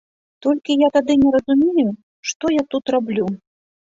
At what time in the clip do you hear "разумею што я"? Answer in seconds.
1.35-2.63